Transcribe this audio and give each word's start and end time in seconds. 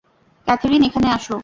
Catherine, 0.47 0.81
এখানে 0.83 1.07
আস। 1.11 1.27